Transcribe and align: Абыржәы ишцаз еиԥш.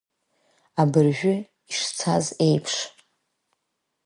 Абыржәы 0.81 1.33
ишцаз 1.71 2.25
еиԥш. 2.45 2.75